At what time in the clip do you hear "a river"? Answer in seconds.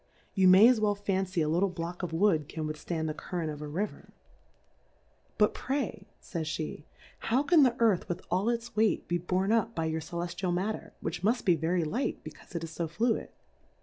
3.61-4.09